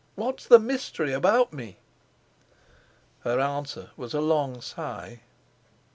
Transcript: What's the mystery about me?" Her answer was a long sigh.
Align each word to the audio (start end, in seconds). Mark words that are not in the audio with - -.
What's 0.15 0.47
the 0.47 0.57
mystery 0.57 1.13
about 1.13 1.53
me?" 1.53 1.77
Her 3.19 3.39
answer 3.39 3.91
was 3.95 4.15
a 4.15 4.19
long 4.19 4.59
sigh. 4.59 5.19